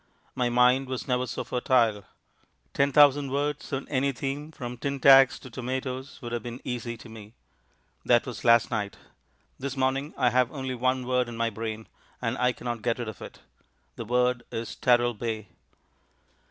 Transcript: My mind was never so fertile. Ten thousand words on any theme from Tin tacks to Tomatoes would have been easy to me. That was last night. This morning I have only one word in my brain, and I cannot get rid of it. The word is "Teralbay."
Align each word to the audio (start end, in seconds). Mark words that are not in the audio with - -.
My 0.33 0.49
mind 0.49 0.87
was 0.87 1.07
never 1.07 1.27
so 1.27 1.43
fertile. 1.43 2.05
Ten 2.73 2.91
thousand 2.91 3.29
words 3.29 3.71
on 3.71 3.87
any 3.87 4.11
theme 4.11 4.51
from 4.51 4.75
Tin 4.79 4.99
tacks 4.99 5.37
to 5.37 5.49
Tomatoes 5.51 6.19
would 6.23 6.31
have 6.31 6.41
been 6.41 6.59
easy 6.63 6.97
to 6.97 7.07
me. 7.07 7.33
That 8.03 8.25
was 8.25 8.43
last 8.43 8.71
night. 8.71 8.97
This 9.59 9.77
morning 9.77 10.15
I 10.17 10.31
have 10.31 10.51
only 10.51 10.73
one 10.73 11.05
word 11.05 11.29
in 11.29 11.37
my 11.37 11.51
brain, 11.51 11.85
and 12.19 12.35
I 12.39 12.51
cannot 12.51 12.81
get 12.81 12.97
rid 12.97 13.09
of 13.09 13.21
it. 13.21 13.41
The 13.95 14.05
word 14.05 14.41
is 14.51 14.75
"Teralbay." 14.75 15.49